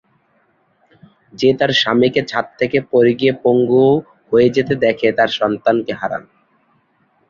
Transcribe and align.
যে 1.33 1.49
তার 1.59 1.71
স্বামীকে 1.73 2.21
ছাদ 2.27 2.45
থেকে 2.59 2.77
পড়ে 2.91 3.11
গিয়ে 3.13 3.33
পঙ্গু 3.43 3.85
হয়ে 4.29 4.47
যেতে 4.55 4.73
দেখে 4.85 5.07
তার 5.17 5.29
সন্তানকে 5.39 5.93
হারান। 5.93 6.23